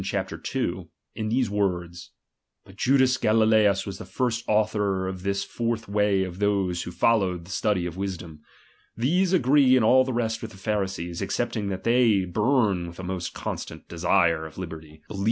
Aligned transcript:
chap. 0.03 0.31
2), 0.43 0.89
in 1.13 1.29
these 1.29 1.47
words: 1.47 2.09
Bat 2.65 2.75
Judas 2.75 3.17
Galilceus 3.19 3.85
was 3.85 3.99
the 3.99 4.05
first 4.05 4.43
author 4.47 5.07
of 5.07 5.21
this 5.21 5.43
fourth 5.43 5.87
way 5.87 6.23
of 6.23 6.39
those 6.39 6.81
who 6.81 6.91
followed 6.91 7.43
tlie 7.43 7.47
study 7.49 7.85
of 7.85 7.97
wisdom. 7.97 8.41
These 8.97 9.31
agree 9.31 9.77
in 9.77 9.83
all 9.83 10.03
the 10.03 10.11
rest 10.11 10.41
with 10.41 10.53
tlte 10.55 10.59
Pharisees, 10.61 11.21
excepting 11.21 11.69
that 11.69 11.83
they 11.83 12.21
fiiWB 12.25 12.87
with 12.87 12.99
a 12.99 13.03
most 13.03 13.35
constant 13.35 13.87
desire 13.87 14.43
of 14.47 14.57
liberty; 14.57 14.87
he 15.07 15.07
234 15.07 15.07
RELIGION. 15.09 15.19